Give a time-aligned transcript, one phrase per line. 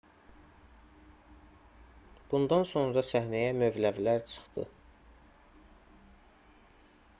[2.31, 4.67] bundan sonra səhnəyə mövləvilər çıxdı